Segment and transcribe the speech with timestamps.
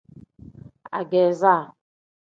[0.99, 1.53] Ageeza.